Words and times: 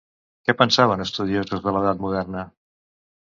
Què 0.47 0.53
pensaven 0.61 1.03
estudiosos 1.03 1.63
de 1.67 1.75
l'edat 1.75 2.01
moderna? 2.07 2.47